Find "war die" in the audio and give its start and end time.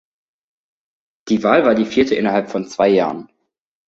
1.63-1.85